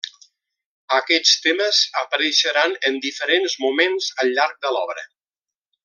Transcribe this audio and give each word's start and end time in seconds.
Aquests 0.99 1.33
temes 1.43 1.81
apareixeran 2.01 2.73
en 2.91 2.99
diferents 3.05 3.59
moments 3.67 4.09
al 4.25 4.35
llarg 4.39 4.59
de 4.67 4.77
l'obra. 4.79 5.07